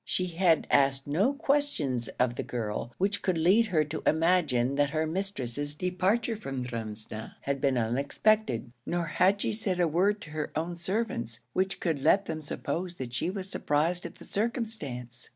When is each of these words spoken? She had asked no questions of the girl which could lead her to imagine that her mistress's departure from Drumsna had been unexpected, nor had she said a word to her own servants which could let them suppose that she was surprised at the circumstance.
She 0.03 0.29
had 0.29 0.65
asked 0.71 1.05
no 1.05 1.33
questions 1.33 2.07
of 2.17 2.33
the 2.33 2.41
girl 2.41 2.91
which 2.97 3.21
could 3.21 3.37
lead 3.37 3.67
her 3.67 3.83
to 3.83 4.01
imagine 4.07 4.73
that 4.73 4.89
her 4.89 5.05
mistress's 5.05 5.75
departure 5.75 6.35
from 6.35 6.63
Drumsna 6.65 7.35
had 7.41 7.61
been 7.61 7.77
unexpected, 7.77 8.71
nor 8.83 9.05
had 9.05 9.39
she 9.43 9.53
said 9.53 9.79
a 9.79 9.87
word 9.87 10.19
to 10.21 10.31
her 10.31 10.51
own 10.55 10.75
servants 10.75 11.41
which 11.53 11.79
could 11.79 11.99
let 12.01 12.25
them 12.25 12.41
suppose 12.41 12.95
that 12.95 13.13
she 13.13 13.29
was 13.29 13.47
surprised 13.47 14.07
at 14.07 14.15
the 14.15 14.25
circumstance. 14.25 15.29